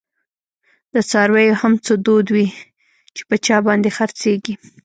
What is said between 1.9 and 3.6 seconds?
دود وی، چی په چا